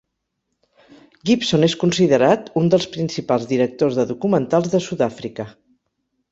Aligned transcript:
Gibson 1.29 1.65
és 1.67 1.75
considerat 1.83 2.49
un 2.63 2.73
dels 2.75 2.89
principals 2.97 3.47
directors 3.55 4.01
de 4.03 4.09
documentals 4.15 4.75
de 4.75 4.85
Sud-àfrica. 4.91 5.51